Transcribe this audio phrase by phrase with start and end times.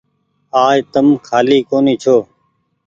[0.65, 2.17] آج تم ڪآلي ڪونيٚ ڇو۔